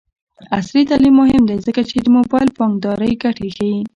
عصري 0.57 0.81
تعلیم 0.89 1.15
مهم 1.21 1.43
دی 1.49 1.57
ځکه 1.65 1.81
چې 1.89 1.95
د 2.01 2.07
موبايل 2.17 2.49
بانکدارۍ 2.57 3.11
ګټې 3.23 3.47
ښيي. 3.55 3.79